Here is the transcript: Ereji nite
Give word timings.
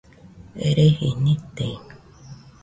Ereji 0.67 1.07
nite 1.23 1.67